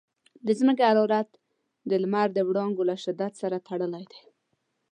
د 0.45 0.47
ځمکې 0.59 0.83
حرارت 0.89 1.29
د 1.89 1.91
لمر 2.03 2.27
د 2.33 2.39
وړانګو 2.47 2.83
له 2.89 2.95
شدت 3.03 3.31
سره 3.41 3.63
تړلی 3.67 4.03
دی. 4.11 4.21